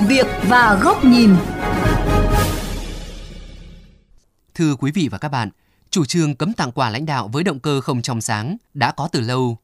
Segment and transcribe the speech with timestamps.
[0.00, 1.34] sự việc và góc nhìn.
[4.54, 5.50] Thưa quý vị và các bạn,
[5.90, 9.08] chủ trương cấm tặng quà lãnh đạo với động cơ không trong sáng đã có
[9.12, 9.58] từ lâu.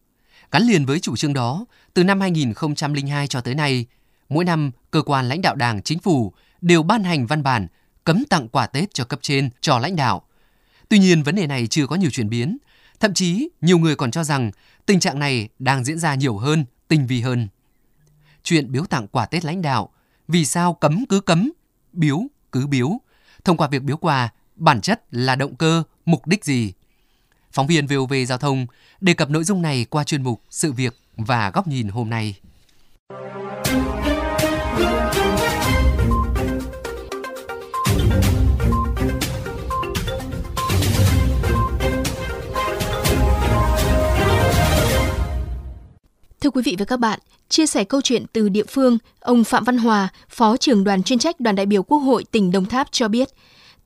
[0.50, 1.64] Gắn liền với chủ trương đó,
[1.94, 3.86] từ năm 2002 cho tới nay,
[4.28, 7.66] mỗi năm cơ quan lãnh đạo Đảng, chính phủ đều ban hành văn bản
[8.04, 10.22] cấm tặng quà Tết cho cấp trên, cho lãnh đạo.
[10.88, 12.58] Tuy nhiên vấn đề này chưa có nhiều chuyển biến,
[13.00, 14.50] thậm chí nhiều người còn cho rằng
[14.86, 17.48] tình trạng này đang diễn ra nhiều hơn, tinh vi hơn.
[18.42, 19.90] Chuyện biếu tặng quà Tết lãnh đạo,
[20.28, 21.52] vì sao cấm cứ cấm,
[21.92, 22.20] biếu
[22.52, 22.90] cứ biếu.
[23.44, 26.72] Thông qua việc biếu quà, bản chất là động cơ, mục đích gì?
[27.52, 28.66] Phóng viên VOV Giao thông
[29.00, 32.34] đề cập nội dung này qua chuyên mục Sự việc và góc nhìn hôm nay.
[46.46, 49.64] Thưa quý vị và các bạn, chia sẻ câu chuyện từ địa phương, ông Phạm
[49.64, 52.88] Văn Hòa, Phó trưởng đoàn chuyên trách đoàn đại biểu Quốc hội tỉnh Đồng Tháp
[52.90, 53.28] cho biết,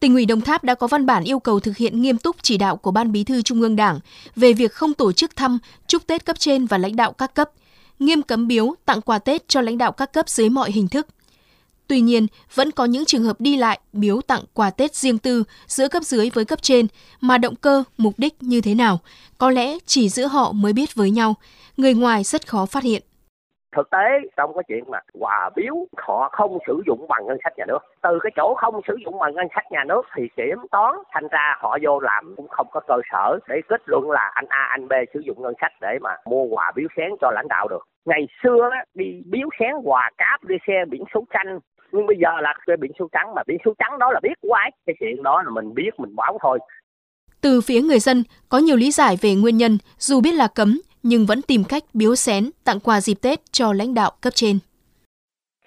[0.01, 2.59] tỉnh ủy Đồng Tháp đã có văn bản yêu cầu thực hiện nghiêm túc chỉ
[2.59, 4.01] đạo của Ban Bí thư Trung ương Đảng
[4.37, 7.51] về việc không tổ chức thăm, chúc Tết cấp trên và lãnh đạo các cấp,
[7.99, 11.07] nghiêm cấm biếu, tặng quà Tết cho lãnh đạo các cấp dưới mọi hình thức.
[11.91, 15.45] Tuy nhiên, vẫn có những trường hợp đi lại, biếu tặng quà Tết riêng tư
[15.67, 16.87] giữa cấp dưới với cấp trên
[17.21, 18.99] mà động cơ, mục đích như thế nào,
[19.39, 21.35] có lẽ chỉ giữa họ mới biết với nhau,
[21.77, 23.03] người ngoài rất khó phát hiện.
[23.77, 27.53] Thực tế trong cái chuyện mà quà biếu họ không sử dụng bằng ngân sách
[27.57, 27.79] nhà nước.
[28.03, 31.29] Từ cái chỗ không sử dụng bằng ngân sách nhà nước thì kiểm toán thành
[31.31, 34.69] ra họ vô làm cũng không có cơ sở để kết luận là anh A
[34.71, 37.69] anh B sử dụng ngân sách để mà mua quà biếu sáng cho lãnh đạo
[37.69, 37.87] được.
[38.05, 41.59] Ngày xưa đi biếu sáng quà cáp đi xe biển số xanh
[41.93, 44.35] nhưng bây giờ là cái biển số trắng mà biển số trắng đó là biết
[44.49, 46.59] quái cái chuyện đó là mình biết mình báo thôi.
[47.41, 50.81] Từ phía người dân có nhiều lý giải về nguyên nhân dù biết là cấm
[51.03, 54.59] nhưng vẫn tìm cách biếu xén tặng quà dịp Tết cho lãnh đạo cấp trên.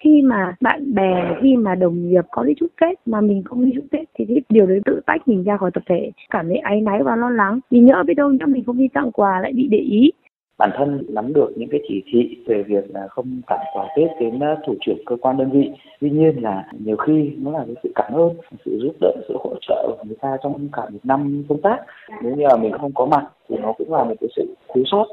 [0.04, 3.64] Khi mà bạn bè khi mà đồng nghiệp có đi chúc Tết mà mình không
[3.64, 6.10] đi chúc Tết thì cái điều đấy tự tách mình ra khỏi tập thể.
[6.30, 7.60] Cảm thấy áy náy và lo lắng.
[7.70, 10.10] Vì nhỡ biết đâu nhỡ mình không đi tặng quà lại bị để ý
[10.58, 14.10] bản thân nắm được những cái chỉ thị về việc là không tặng quà Tết
[14.20, 15.70] đến à, thủ trưởng cơ quan đơn vị.
[16.00, 18.32] Tuy nhiên là nhiều khi nó là cái sự cảm ơn,
[18.64, 21.78] sự giúp đỡ, sự hỗ trợ của người ta trong cả một năm công tác.
[22.22, 24.84] Nếu như là mình không có mặt thì nó cũng là một cái sự thiếu
[24.86, 25.06] sót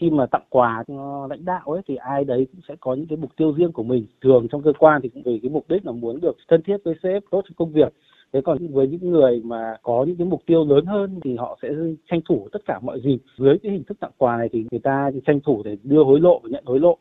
[0.00, 3.06] khi mà tặng quà cho lãnh đạo ấy thì ai đấy cũng sẽ có những
[3.06, 5.64] cái mục tiêu riêng của mình thường trong cơ quan thì cũng vì cái mục
[5.68, 7.92] đích là muốn được thân thiết với sếp tốt trong công việc
[8.32, 11.58] thế còn với những người mà có những cái mục tiêu lớn hơn thì họ
[11.62, 11.68] sẽ
[12.10, 14.80] tranh thủ tất cả mọi dịp dưới cái hình thức tặng quà này thì người
[14.84, 16.98] ta tranh thủ để đưa hối lộ và nhận hối lộ.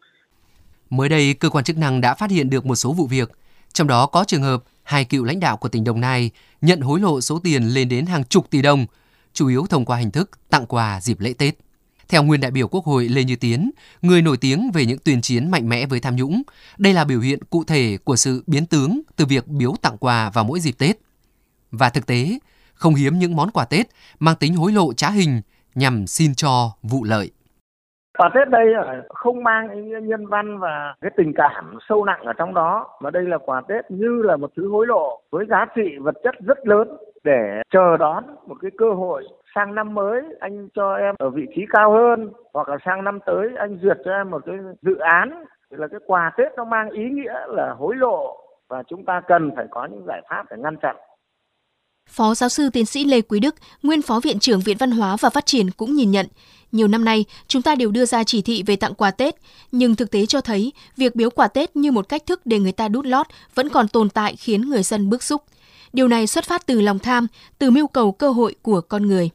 [0.90, 3.32] Mới đây cơ quan chức năng đã phát hiện được một số vụ việc
[3.74, 6.32] trong đó có trường hợp hai cựu lãnh đạo của tỉnh Đồng Nai
[6.62, 8.86] nhận hối lộ số tiền lên đến hàng chục tỷ đồng,
[9.34, 11.58] chủ yếu thông qua hình thức tặng quà dịp lễ Tết.
[12.10, 15.22] Theo nguyên đại biểu Quốc hội Lê Như Tiến, người nổi tiếng về những tuyên
[15.22, 16.42] chiến mạnh mẽ với tham nhũng,
[16.78, 20.30] đây là biểu hiện cụ thể của sự biến tướng từ việc biếu tặng quà
[20.30, 21.00] vào mỗi dịp Tết
[21.72, 22.24] và thực tế,
[22.74, 23.86] không hiếm những món quà Tết
[24.20, 25.42] mang tính hối lộ trá hình
[25.76, 27.32] nhằm xin cho vụ lợi.
[28.18, 28.66] Quà Tết đây
[29.10, 32.88] không mang ý nghĩa nhân văn và cái tình cảm sâu nặng ở trong đó,
[33.02, 36.16] mà đây là quà Tết như là một thứ hối lộ với giá trị vật
[36.24, 40.96] chất rất lớn để chờ đón một cái cơ hội sang năm mới anh cho
[40.96, 44.32] em ở vị trí cao hơn hoặc là sang năm tới anh duyệt cho em
[44.32, 47.96] một cái dự án thì là cái quà Tết nó mang ý nghĩa là hối
[47.96, 48.38] lộ
[48.70, 50.96] và chúng ta cần phải có những giải pháp để ngăn chặn
[52.10, 55.16] Phó giáo sư tiến sĩ Lê Quý Đức, nguyên phó viện trưởng Viện Văn hóa
[55.16, 56.28] và Phát triển cũng nhìn nhận,
[56.72, 59.36] nhiều năm nay chúng ta đều đưa ra chỉ thị về tặng quà Tết,
[59.72, 62.72] nhưng thực tế cho thấy việc biếu quà Tết như một cách thức để người
[62.72, 65.44] ta đút lót vẫn còn tồn tại khiến người dân bức xúc.
[65.94, 67.28] Điều này xuất phát từ lòng tham,
[67.58, 69.30] từ mưu cầu cơ hội của con người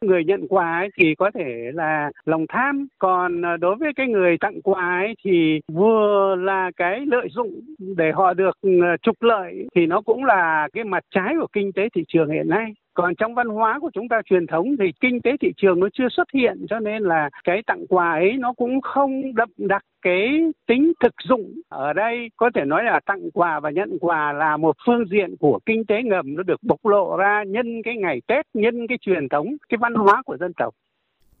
[0.00, 2.86] người nhận quà ấy thì có thể là lòng tham.
[2.98, 7.60] Còn ờ, đối với cái người tặng quà ấy thì vừa là cái lợi dụng
[7.96, 8.70] để họ được ừ,
[9.02, 12.48] trục lợi thì nó cũng là cái mặt trái của kinh tế thị trường hiện
[12.48, 15.80] nay còn trong văn hóa của chúng ta truyền thống thì kinh tế thị trường
[15.80, 19.48] nó chưa xuất hiện cho nên là cái tặng quà ấy nó cũng không đậm
[19.56, 20.28] đặc cái
[20.66, 24.56] tính thực dụng ở đây có thể nói là tặng quà và nhận quà là
[24.56, 28.20] một phương diện của kinh tế ngầm nó được bộc lộ ra nhân cái ngày
[28.26, 30.74] Tết nhân cái truyền thống cái văn hóa của dân tộc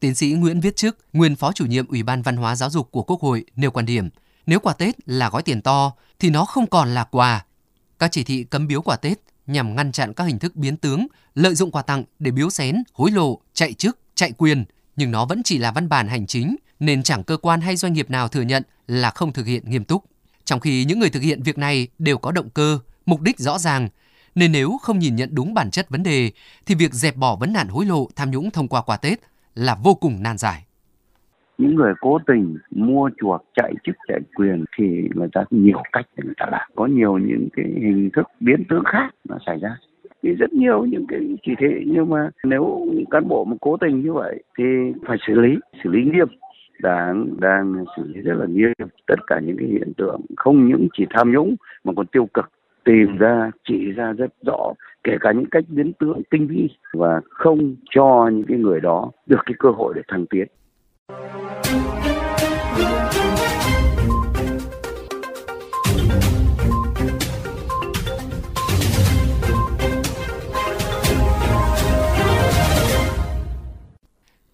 [0.00, 2.90] Tiến sĩ Nguyễn Viết Chức, nguyên phó chủ nhiệm Ủy ban Văn hóa Giáo dục
[2.90, 4.08] của Quốc hội nêu quan điểm,
[4.46, 7.44] nếu quà Tết là gói tiền to thì nó không còn là quà.
[7.98, 11.06] Các chỉ thị cấm biếu quà Tết nhằm ngăn chặn các hình thức biến tướng,
[11.34, 14.64] lợi dụng quà tặng để biếu xén, hối lộ, chạy chức, chạy quyền,
[14.96, 17.92] nhưng nó vẫn chỉ là văn bản hành chính nên chẳng cơ quan hay doanh
[17.92, 20.04] nghiệp nào thừa nhận là không thực hiện nghiêm túc.
[20.44, 23.58] Trong khi những người thực hiện việc này đều có động cơ, mục đích rõ
[23.58, 23.88] ràng,
[24.34, 26.30] nên nếu không nhìn nhận đúng bản chất vấn đề
[26.66, 29.20] thì việc dẹp bỏ vấn nạn hối lộ tham nhũng thông qua quà Tết
[29.54, 30.64] là vô cùng nan giải
[31.58, 36.06] những người cố tình mua chuộc chạy chức chạy quyền thì người ta nhiều cách
[36.16, 36.68] để người ta làm.
[36.74, 39.76] Có nhiều những cái hình thức biến tướng khác nó xảy ra.
[40.22, 44.02] Thì rất nhiều những cái chỉ thị, nhưng mà nếu cán bộ mà cố tình
[44.02, 44.64] như vậy thì
[45.06, 46.28] phải xử lý xử lý nghiêm.
[46.82, 48.72] Đảng đang xử lý rất là nghiêm.
[49.06, 52.50] Tất cả những cái hiện tượng không những chỉ tham nhũng mà còn tiêu cực,
[52.84, 54.72] tìm ra, chỉ ra rất rõ,
[55.04, 59.10] kể cả những cách biến tướng tinh vi và không cho những cái người đó
[59.26, 60.48] được cái cơ hội để thăng tiến.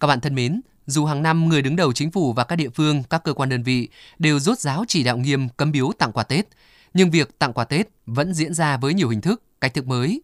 [0.05, 2.69] Các bạn thân mến, dù hàng năm người đứng đầu chính phủ và các địa
[2.69, 6.11] phương, các cơ quan đơn vị đều rốt ráo chỉ đạo nghiêm cấm biếu tặng
[6.11, 6.47] quà Tết,
[6.93, 10.21] nhưng việc tặng quà Tết vẫn diễn ra với nhiều hình thức, cách thức mới.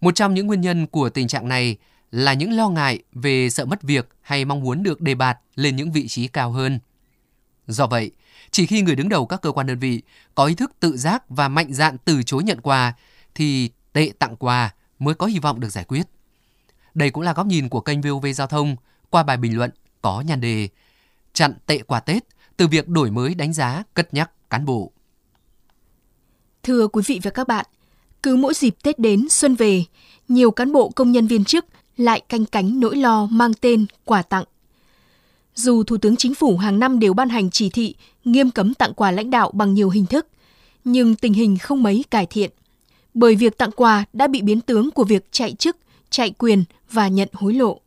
[0.00, 1.76] Một trong những nguyên nhân của tình trạng này
[2.10, 5.76] là những lo ngại về sợ mất việc hay mong muốn được đề bạt lên
[5.76, 6.78] những vị trí cao hơn.
[7.66, 8.10] Do vậy,
[8.50, 10.02] chỉ khi người đứng đầu các cơ quan đơn vị
[10.34, 12.94] có ý thức tự giác và mạnh dạn từ chối nhận quà
[13.34, 16.06] thì tệ tặng quà mới có hy vọng được giải quyết.
[16.94, 18.76] Đây cũng là góc nhìn của kênh VOV Giao thông
[19.12, 19.70] qua bài bình luận
[20.02, 20.68] có nhan đề
[21.32, 22.24] Chặn tệ quà Tết
[22.56, 24.92] từ việc đổi mới đánh giá cất nhắc cán bộ.
[26.62, 27.66] Thưa quý vị và các bạn,
[28.22, 29.84] cứ mỗi dịp Tết đến xuân về,
[30.28, 31.66] nhiều cán bộ công nhân viên chức
[31.96, 34.44] lại canh cánh nỗi lo mang tên quà tặng.
[35.54, 37.94] Dù Thủ tướng Chính phủ hàng năm đều ban hành chỉ thị
[38.24, 40.26] nghiêm cấm tặng quà lãnh đạo bằng nhiều hình thức,
[40.84, 42.50] nhưng tình hình không mấy cải thiện.
[43.14, 45.76] Bởi việc tặng quà đã bị biến tướng của việc chạy chức,
[46.10, 47.80] chạy quyền và nhận hối lộ.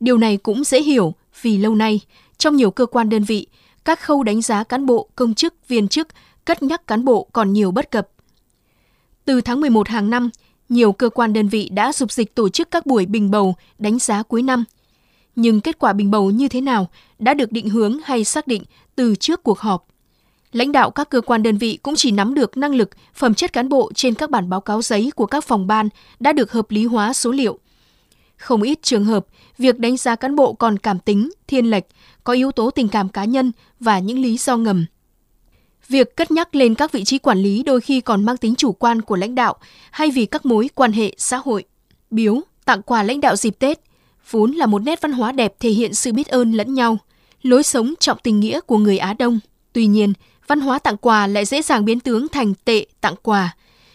[0.00, 2.00] Điều này cũng dễ hiểu vì lâu nay,
[2.38, 3.46] trong nhiều cơ quan đơn vị,
[3.84, 6.08] các khâu đánh giá cán bộ, công chức, viên chức,
[6.44, 8.08] cất nhắc cán bộ còn nhiều bất cập.
[9.24, 10.30] Từ tháng 11 hàng năm,
[10.68, 13.98] nhiều cơ quan đơn vị đã dục dịch tổ chức các buổi bình bầu đánh
[13.98, 14.64] giá cuối năm.
[15.36, 18.62] Nhưng kết quả bình bầu như thế nào đã được định hướng hay xác định
[18.96, 19.86] từ trước cuộc họp.
[20.52, 23.52] Lãnh đạo các cơ quan đơn vị cũng chỉ nắm được năng lực, phẩm chất
[23.52, 25.88] cán bộ trên các bản báo cáo giấy của các phòng ban
[26.20, 27.58] đã được hợp lý hóa số liệu.
[28.38, 29.26] Không ít trường hợp,
[29.58, 31.84] việc đánh giá cán bộ còn cảm tính, thiên lệch,
[32.24, 34.86] có yếu tố tình cảm cá nhân và những lý do ngầm.
[35.88, 38.72] Việc cất nhắc lên các vị trí quản lý đôi khi còn mang tính chủ
[38.72, 39.56] quan của lãnh đạo
[39.90, 41.64] hay vì các mối quan hệ xã hội.
[42.10, 43.80] Biếu, tặng quà lãnh đạo dịp Tết
[44.30, 46.98] vốn là một nét văn hóa đẹp thể hiện sự biết ơn lẫn nhau,
[47.42, 49.40] lối sống trọng tình nghĩa của người Á Đông.
[49.72, 50.12] Tuy nhiên,
[50.46, 53.54] văn hóa tặng quà lại dễ dàng biến tướng thành tệ tặng quà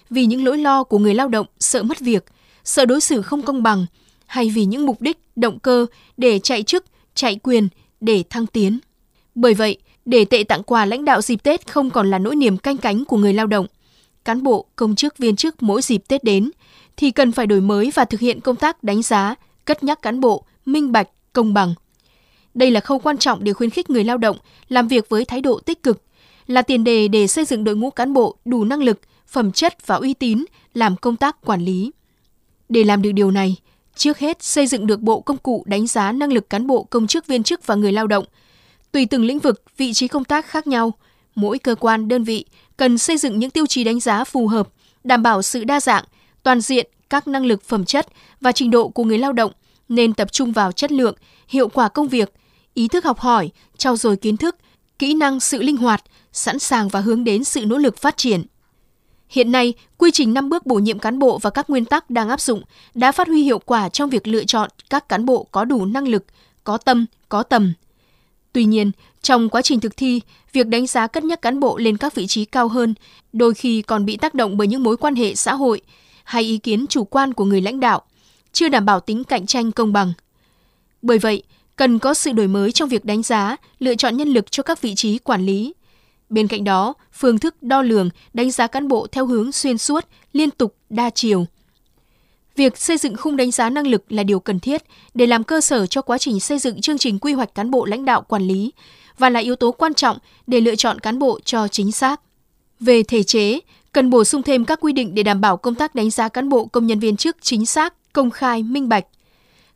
[0.09, 2.25] vì những nỗi lo của người lao động sợ mất việc,
[2.63, 3.85] sợ đối xử không công bằng
[4.33, 5.85] hay vì những mục đích, động cơ
[6.17, 6.85] để chạy chức,
[7.15, 7.67] chạy quyền
[8.01, 8.79] để thăng tiến.
[9.35, 12.57] Bởi vậy, để tệ tặng quà lãnh đạo dịp Tết không còn là nỗi niềm
[12.57, 13.65] canh cánh của người lao động.
[14.25, 16.51] Cán bộ, công chức, viên chức mỗi dịp Tết đến
[16.97, 19.35] thì cần phải đổi mới và thực hiện công tác đánh giá,
[19.65, 21.73] cất nhắc cán bộ, minh bạch, công bằng.
[22.53, 24.37] Đây là khâu quan trọng để khuyến khích người lao động
[24.67, 26.03] làm việc với thái độ tích cực,
[26.47, 29.87] là tiền đề để xây dựng đội ngũ cán bộ đủ năng lực, phẩm chất
[29.87, 31.91] và uy tín làm công tác quản lý.
[32.69, 33.57] Để làm được điều này,
[33.95, 37.07] trước hết xây dựng được bộ công cụ đánh giá năng lực cán bộ công
[37.07, 38.25] chức viên chức và người lao động–
[38.93, 40.93] Tùy từng lĩnh vực, vị trí công tác khác nhau,
[41.35, 42.45] mỗi cơ quan, đơn vị
[42.77, 44.69] cần xây dựng những tiêu chí đánh giá phù hợp,
[45.03, 46.03] đảm bảo sự đa dạng,
[46.43, 48.07] toàn diện các năng lực phẩm chất
[48.41, 49.51] và trình độ của người lao động
[49.89, 51.15] nên tập trung vào chất lượng,
[51.47, 52.33] hiệu quả công việc,
[52.73, 54.55] ý thức học hỏi, trau dồi kiến thức,
[54.99, 58.43] kỹ năng sự linh hoạt, sẵn sàng và hướng đến sự nỗ lực phát triển.
[59.29, 62.29] Hiện nay, quy trình 5 bước bổ nhiệm cán bộ và các nguyên tắc đang
[62.29, 62.63] áp dụng
[62.93, 66.07] đã phát huy hiệu quả trong việc lựa chọn các cán bộ có đủ năng
[66.07, 66.25] lực,
[66.63, 67.73] có tâm, có tầm,
[68.53, 70.21] Tuy nhiên, trong quá trình thực thi,
[70.53, 72.93] việc đánh giá cất nhắc cán bộ lên các vị trí cao hơn
[73.33, 75.81] đôi khi còn bị tác động bởi những mối quan hệ xã hội
[76.23, 78.01] hay ý kiến chủ quan của người lãnh đạo,
[78.51, 80.13] chưa đảm bảo tính cạnh tranh công bằng.
[81.01, 81.43] Bởi vậy,
[81.75, 84.81] cần có sự đổi mới trong việc đánh giá, lựa chọn nhân lực cho các
[84.81, 85.73] vị trí quản lý.
[86.33, 90.07] Bên cạnh đó, phương thức đo lường, đánh giá cán bộ theo hướng xuyên suốt,
[90.33, 91.45] liên tục, đa chiều–
[92.55, 95.61] Việc xây dựng khung đánh giá năng lực là điều cần thiết để làm cơ
[95.61, 98.43] sở cho quá trình xây dựng chương trình quy hoạch cán bộ lãnh đạo quản
[98.43, 98.71] lý
[99.17, 102.21] và là yếu tố quan trọng để lựa chọn cán bộ cho chính xác.
[102.79, 103.59] Về thể chế,
[103.91, 106.49] cần bổ sung thêm các quy định để đảm bảo công tác đánh giá cán
[106.49, 109.05] bộ công nhân viên chức chính xác, công khai, minh bạch.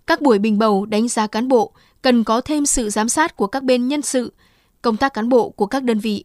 [0.07, 1.71] Các buổi bình bầu đánh giá cán bộ
[2.01, 4.33] cần có thêm sự giám sát của các bên nhân sự,
[4.81, 6.23] công tác cán bộ của các đơn vị.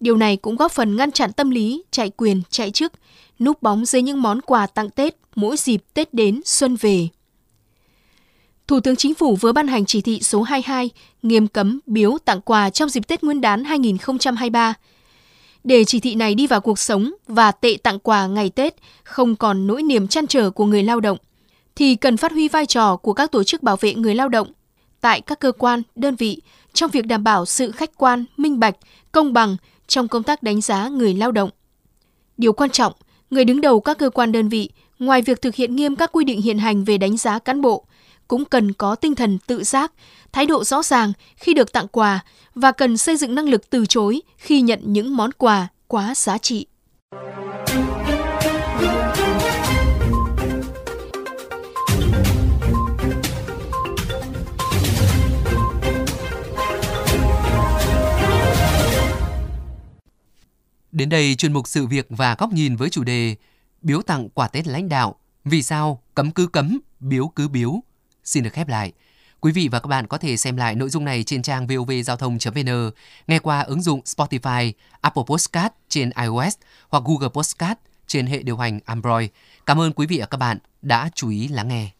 [0.00, 2.92] Điều này cũng góp phần ngăn chặn tâm lý chạy quyền, chạy chức,
[3.38, 7.08] núp bóng dưới những món quà tặng Tết mỗi dịp Tết đến xuân về.
[8.66, 10.90] Thủ tướng Chính phủ vừa ban hành chỉ thị số 22
[11.22, 14.74] nghiêm cấm biếu tặng quà trong dịp Tết Nguyên đán 2023.
[15.64, 18.74] Để chỉ thị này đi vào cuộc sống và tệ tặng quà ngày Tết
[19.04, 21.18] không còn nỗi niềm chăn trở của người lao động,
[21.76, 24.52] thì cần phát huy vai trò của các tổ chức bảo vệ người lao động,
[25.00, 26.40] tại các cơ quan, đơn vị
[26.72, 28.76] trong việc đảm bảo sự khách quan, minh bạch,
[29.12, 29.56] công bằng
[29.88, 31.50] trong công tác đánh giá người lao động.
[32.36, 32.92] Điều quan trọng,
[33.30, 36.24] người đứng đầu các cơ quan đơn vị, ngoài việc thực hiện nghiêm các quy
[36.24, 37.84] định hiện hành về đánh giá cán bộ,
[38.28, 39.92] cũng cần có tinh thần tự giác,
[40.32, 43.86] thái độ rõ ràng khi được tặng quà và cần xây dựng năng lực từ
[43.86, 46.66] chối khi nhận những món quà quá giá trị.
[60.92, 63.36] Đến đây, chuyên mục sự việc và góc nhìn với chủ đề
[63.82, 65.14] Biếu tặng quà Tết lãnh đạo,
[65.44, 67.80] vì sao cấm cứ cấm, biếu cứ biếu.
[68.24, 68.92] Xin được khép lại.
[69.40, 72.16] Quý vị và các bạn có thể xem lại nội dung này trên trang vovgiao
[72.16, 72.90] thông.vn,
[73.26, 76.54] nghe qua ứng dụng Spotify, Apple Podcast trên iOS
[76.88, 79.28] hoặc Google Podcast trên hệ điều hành Android.
[79.66, 81.97] Cảm ơn quý vị và các bạn đã chú ý lắng nghe.